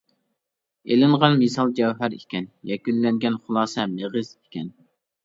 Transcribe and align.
ئېلىنغان 0.93 1.35
مىسال 1.41 1.73
جەۋھەر 1.79 2.15
ئىكەن، 2.15 2.47
يەكۈنلەنگەن 2.71 3.37
خۇلاسە 3.45 3.87
مېغىز 3.93 4.33
ئىكەن. 4.33 4.73